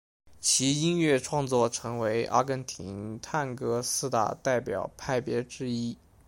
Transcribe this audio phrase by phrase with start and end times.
[0.39, 5.95] 其音乐创作成为阿根廷探戈四大代表派别之一。